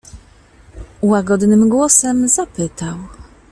[1.01, 2.97] "Łagodnym głosem zapytał."